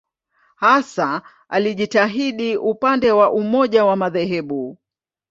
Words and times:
Hasa 0.55 1.21
alijitahidi 1.49 2.57
upande 2.57 3.11
wa 3.11 3.31
umoja 3.31 3.85
wa 3.85 3.95
madhehebu. 3.95 4.77